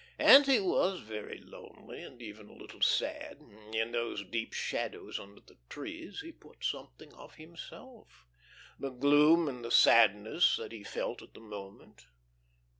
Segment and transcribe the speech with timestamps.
[0.17, 3.37] And he was very lonely and even a little sad.
[3.71, 8.25] In those deep shadows under the trees he put something of himself,
[8.79, 12.07] the gloom and the sadness that he felt at the moment.